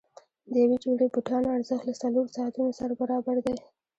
د 0.51 0.53
یوې 0.63 0.77
جوړې 0.83 1.07
بوټانو 1.13 1.53
ارزښت 1.57 1.83
له 1.87 1.93
څلورو 2.01 2.33
ساعتونو 2.37 2.71
سره 2.79 2.93
برابر 3.01 3.37
دی. 3.45 3.55